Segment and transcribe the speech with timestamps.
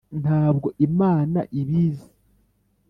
[0.21, 2.07] ntabwo imana ibizi?